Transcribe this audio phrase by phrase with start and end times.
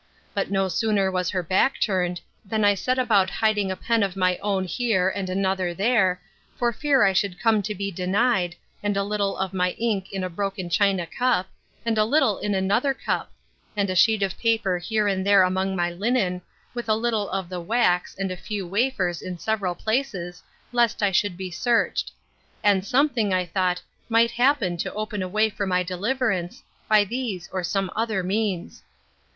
[0.33, 4.15] But no sooner was her back turned, than I set about hiding a pen of
[4.15, 6.19] my own here, and another there,
[6.55, 10.23] for fear I should come to be denied, and a little of my ink in
[10.23, 11.51] a broken China cup,
[11.85, 13.31] and a little in another cup;
[13.77, 16.41] and a sheet of paper here and there among my linen,
[16.73, 20.41] with a little of the wax, and a few wafers, in several places,
[20.71, 22.11] lest I should be searched;
[22.63, 27.47] and something, I thought, might happen to open a way for my deliverance, by these
[27.53, 28.81] or some other means.